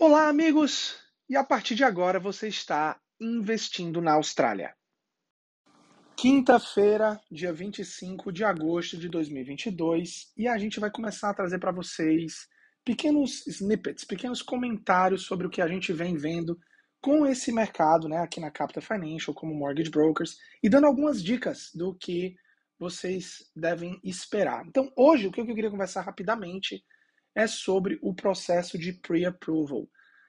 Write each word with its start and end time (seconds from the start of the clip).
Olá, 0.00 0.28
amigos! 0.28 0.96
E 1.28 1.36
a 1.36 1.42
partir 1.42 1.74
de 1.74 1.82
agora 1.82 2.20
você 2.20 2.46
está 2.46 3.00
investindo 3.20 4.00
na 4.00 4.12
Austrália. 4.12 4.72
Quinta-feira, 6.16 7.20
dia 7.28 7.52
25 7.52 8.30
de 8.30 8.44
agosto 8.44 8.96
de 8.96 9.08
2022, 9.08 10.32
e 10.36 10.46
a 10.46 10.56
gente 10.56 10.78
vai 10.78 10.88
começar 10.88 11.30
a 11.30 11.34
trazer 11.34 11.58
para 11.58 11.72
vocês 11.72 12.46
pequenos 12.84 13.44
snippets, 13.48 14.04
pequenos 14.04 14.40
comentários 14.40 15.24
sobre 15.24 15.48
o 15.48 15.50
que 15.50 15.60
a 15.60 15.66
gente 15.66 15.92
vem 15.92 16.16
vendo 16.16 16.56
com 17.02 17.26
esse 17.26 17.50
mercado, 17.50 18.08
né, 18.08 18.18
aqui 18.18 18.38
na 18.38 18.52
Capital 18.52 18.84
Financial, 18.84 19.34
como 19.34 19.52
mortgage 19.52 19.90
brokers, 19.90 20.36
e 20.62 20.68
dando 20.68 20.86
algumas 20.86 21.20
dicas 21.20 21.72
do 21.74 21.92
que 21.92 22.36
vocês 22.78 23.50
devem 23.54 23.98
esperar. 24.04 24.64
Então, 24.64 24.92
hoje, 24.96 25.26
o 25.26 25.32
que 25.32 25.40
eu 25.40 25.46
queria 25.46 25.72
conversar 25.72 26.02
rapidamente 26.02 26.84
é 27.38 27.46
sobre 27.46 28.00
o 28.02 28.12
processo 28.12 28.76
de 28.76 28.92
pre-approval. 28.92 29.88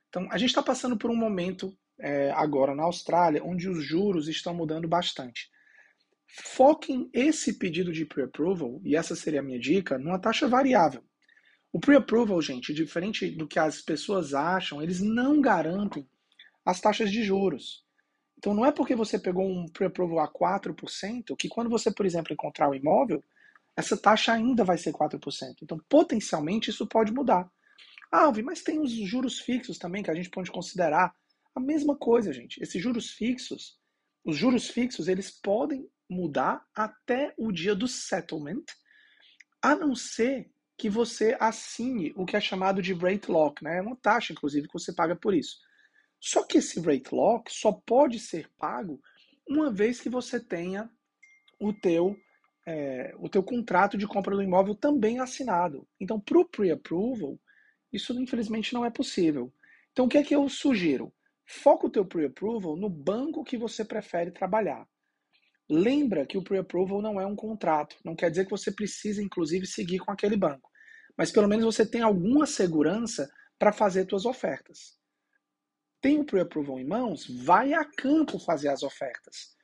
Então, 0.09 0.27
a 0.31 0.37
gente 0.37 0.49
está 0.49 0.61
passando 0.61 0.95
por 0.95 1.09
um 1.09 1.15
momento 1.15 1.75
é, 1.99 2.29
agora 2.31 2.75
na 2.75 2.83
Austrália 2.83 3.43
onde 3.43 3.67
os 3.67 3.83
juros 3.83 4.27
estão 4.27 4.53
mudando 4.53 4.87
bastante. 4.87 5.49
Foquem 6.27 7.09
esse 7.11 7.57
pedido 7.57 7.91
de 7.91 8.05
pre-approval, 8.05 8.79
e 8.83 8.95
essa 8.95 9.15
seria 9.15 9.39
a 9.39 9.43
minha 9.43 9.59
dica, 9.59 9.97
numa 9.97 10.19
taxa 10.19 10.47
variável. 10.47 11.03
O 11.73 11.79
pre-approval, 11.79 12.39
gente, 12.43 12.75
diferente 12.75 13.31
do 13.31 13.47
que 13.47 13.57
as 13.57 13.81
pessoas 13.81 14.35
acham, 14.35 14.79
eles 14.79 15.01
não 15.01 15.41
garantem 15.41 16.07
as 16.63 16.79
taxas 16.79 17.11
de 17.11 17.23
juros. 17.23 17.83
Então, 18.37 18.53
não 18.53 18.63
é 18.63 18.71
porque 18.71 18.95
você 18.95 19.17
pegou 19.17 19.49
um 19.49 19.65
pre-approval 19.65 20.19
a 20.19 20.31
4% 20.31 21.35
que 21.35 21.49
quando 21.49 21.71
você, 21.71 21.91
por 21.91 22.05
exemplo, 22.05 22.33
encontrar 22.33 22.69
o 22.69 22.75
imóvel, 22.75 23.23
essa 23.75 23.95
taxa 23.95 24.33
ainda 24.33 24.63
vai 24.63 24.77
ser 24.77 24.91
4%. 24.91 25.55
Então, 25.61 25.79
potencialmente, 25.89 26.69
isso 26.69 26.87
pode 26.87 27.13
mudar. 27.13 27.49
Ah, 28.11 28.31
mas 28.43 28.61
tem 28.61 28.79
os 28.79 28.91
juros 28.91 29.39
fixos 29.39 29.77
também 29.77 30.03
que 30.03 30.11
a 30.11 30.15
gente 30.15 30.29
pode 30.29 30.51
considerar. 30.51 31.13
A 31.55 31.59
mesma 31.59 31.95
coisa, 31.95 32.33
gente. 32.33 32.61
Esses 32.61 32.81
juros 32.81 33.11
fixos, 33.11 33.77
os 34.23 34.35
juros 34.35 34.67
fixos, 34.69 35.07
eles 35.07 35.29
podem 35.29 35.87
mudar 36.09 36.65
até 36.73 37.33
o 37.37 37.51
dia 37.51 37.75
do 37.75 37.87
settlement, 37.87 38.63
a 39.61 39.75
não 39.75 39.95
ser 39.95 40.51
que 40.77 40.89
você 40.89 41.35
assine 41.39 42.13
o 42.15 42.25
que 42.25 42.37
é 42.37 42.41
chamado 42.41 42.81
de 42.81 42.93
rate 42.93 43.29
lock, 43.29 43.63
né? 43.63 43.77
É 43.77 43.81
uma 43.81 43.97
taxa, 43.97 44.33
inclusive, 44.33 44.67
que 44.67 44.73
você 44.73 44.93
paga 44.93 45.15
por 45.15 45.33
isso. 45.33 45.57
Só 46.19 46.43
que 46.45 46.57
esse 46.57 46.79
rate 46.79 47.13
lock 47.13 47.51
só 47.51 47.71
pode 47.71 48.19
ser 48.19 48.49
pago 48.57 48.99
uma 49.47 49.71
vez 49.71 49.99
que 49.99 50.09
você 50.09 50.39
tenha 50.39 50.89
o 51.59 51.73
teu 51.73 52.15
é, 52.69 53.15
o 53.17 53.27
teu 53.27 53.41
contrato 53.41 53.97
de 53.97 54.05
compra 54.05 54.35
do 54.35 54.43
imóvel 54.43 54.75
também 54.75 55.19
assinado. 55.19 55.87
Então, 55.99 56.19
para 56.19 56.37
o 56.37 56.45
pre-approval, 56.45 57.39
isso 57.91 58.13
infelizmente 58.21 58.75
não 58.75 58.85
é 58.85 58.91
possível. 58.91 59.51
Então, 59.91 60.05
o 60.05 60.09
que 60.09 60.19
é 60.19 60.23
que 60.23 60.35
eu 60.35 60.47
sugiro? 60.47 61.11
Foca 61.47 61.87
o 61.87 61.89
teu 61.89 62.05
pre-approval 62.05 62.77
no 62.77 62.87
banco 62.87 63.43
que 63.43 63.57
você 63.57 63.83
prefere 63.83 64.29
trabalhar. 64.29 64.87
Lembra 65.67 66.27
que 66.27 66.37
o 66.37 66.43
pre-approval 66.43 67.01
não 67.01 67.19
é 67.19 67.25
um 67.25 67.35
contrato. 67.35 67.95
Não 68.05 68.15
quer 68.15 68.29
dizer 68.29 68.45
que 68.45 68.51
você 68.51 68.71
precisa, 68.71 69.21
inclusive, 69.21 69.65
seguir 69.65 69.97
com 69.97 70.11
aquele 70.11 70.37
banco. 70.37 70.69
Mas 71.17 71.31
pelo 71.31 71.47
menos 71.47 71.65
você 71.65 71.83
tem 71.83 72.01
alguma 72.01 72.45
segurança 72.45 73.27
para 73.57 73.71
fazer 73.71 74.07
suas 74.07 74.25
ofertas. 74.25 74.95
Tem 75.99 76.19
o 76.19 76.25
pre-approval 76.25 76.79
em 76.79 76.87
mãos? 76.87 77.25
Vai 77.43 77.73
a 77.73 77.83
campo 77.83 78.37
fazer 78.37 78.69
as 78.69 78.83
ofertas. 78.83 79.55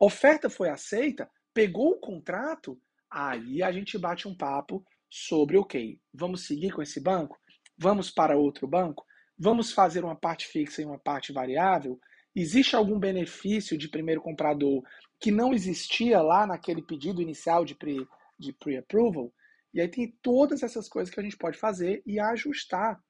Oferta 0.00 0.48
foi 0.48 0.70
aceita? 0.70 1.30
Pegou 1.54 1.92
o 1.92 2.00
contrato, 2.00 2.78
aí 3.08 3.62
a 3.62 3.72
gente 3.72 3.96
bate 3.96 4.28
um 4.28 4.34
papo 4.36 4.84
sobre, 5.08 5.56
ok, 5.56 6.00
vamos 6.12 6.46
seguir 6.46 6.72
com 6.72 6.82
esse 6.82 7.00
banco? 7.00 7.38
Vamos 7.78 8.10
para 8.10 8.36
outro 8.36 8.66
banco? 8.66 9.06
Vamos 9.38 9.72
fazer 9.72 10.04
uma 10.04 10.16
parte 10.16 10.46
fixa 10.46 10.82
e 10.82 10.84
uma 10.84 10.98
parte 10.98 11.32
variável? 11.32 11.98
Existe 12.34 12.74
algum 12.74 12.98
benefício 12.98 13.78
de 13.78 13.88
primeiro 13.88 14.20
comprador 14.20 14.82
que 15.20 15.30
não 15.30 15.54
existia 15.54 16.20
lá 16.20 16.46
naquele 16.46 16.82
pedido 16.82 17.22
inicial 17.22 17.64
de 17.64 17.74
pre-approval? 17.76 19.26
De 19.26 19.30
pre 19.30 19.44
e 19.74 19.80
aí 19.80 19.88
tem 19.88 20.16
todas 20.22 20.62
essas 20.62 20.88
coisas 20.88 21.12
que 21.12 21.18
a 21.18 21.22
gente 21.22 21.36
pode 21.36 21.58
fazer 21.58 22.00
e 22.06 22.20
ajustar 22.20 23.02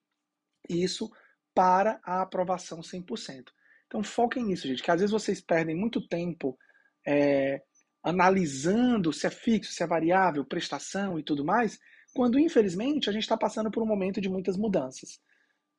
isso 0.68 1.10
para 1.54 2.00
a 2.02 2.22
aprovação 2.22 2.80
100%. 2.80 3.44
Então 3.86 4.02
foquem 4.02 4.44
nisso, 4.44 4.66
gente, 4.66 4.82
que 4.82 4.90
às 4.90 5.00
vezes 5.00 5.12
vocês 5.12 5.42
perdem 5.42 5.76
muito 5.76 6.06
tempo 6.08 6.58
é, 7.06 7.62
analisando 8.04 9.12
se 9.12 9.26
é 9.26 9.30
fixo, 9.30 9.72
se 9.72 9.82
é 9.82 9.86
variável, 9.86 10.44
prestação 10.44 11.18
e 11.18 11.22
tudo 11.22 11.44
mais, 11.44 11.78
quando 12.14 12.38
infelizmente 12.38 13.08
a 13.08 13.12
gente 13.12 13.22
está 13.22 13.36
passando 13.36 13.70
por 13.70 13.82
um 13.82 13.86
momento 13.86 14.20
de 14.20 14.28
muitas 14.28 14.58
mudanças. 14.58 15.18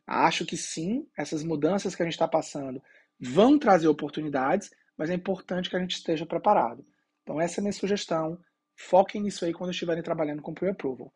Acho 0.08 0.46
que 0.46 0.58
sim, 0.58 1.08
essas 1.18 1.44
mudanças 1.44 1.96
que 1.96 2.02
a 2.02 2.06
gente 2.06 2.16
está 2.16 2.28
passando 2.28 2.82
vão 3.20 3.60
trazer 3.60 3.88
oportunidades, 3.88 4.72
mas 4.98 5.10
é 5.10 5.14
importante 5.14 5.70
que 5.70 5.76
a 5.76 5.80
gente 5.80 5.96
esteja 5.96 6.26
preparado. 6.26 6.84
Então 7.22 7.40
essa 7.40 7.60
é 7.60 7.62
a 7.62 7.64
minha 7.64 7.74
sugestão. 7.74 8.40
Foquem 8.76 9.22
nisso 9.22 9.46
aí 9.46 9.54
quando 9.54 9.72
estiverem 9.72 10.04
trabalhando 10.04 10.42
com 10.42 10.54
pre-approval. 10.54 11.14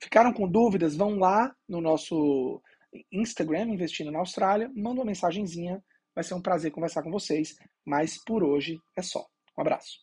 Ficaram 0.00 0.32
com 0.32 0.48
dúvidas? 0.48 0.96
Vão 0.96 1.16
lá 1.18 1.54
no 1.68 1.80
nosso 1.80 2.62
Instagram, 3.10 3.70
Investindo 3.70 4.10
na 4.10 4.18
Austrália, 4.18 4.70
manda 4.74 5.00
uma 5.00 5.06
mensagenzinha. 5.06 5.82
Vai 6.14 6.22
ser 6.22 6.34
um 6.34 6.42
prazer 6.42 6.70
conversar 6.70 7.02
com 7.02 7.10
vocês. 7.10 7.56
Mas 7.84 8.22
por 8.22 8.44
hoje 8.44 8.78
é 8.96 9.02
só. 9.02 9.26
Um 9.56 9.62
abraço. 9.62 10.02